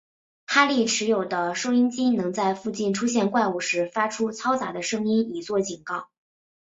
[0.47, 6.09] 哈利持有的收音机能在附近出现怪物时发出嘈杂的声音以作警告。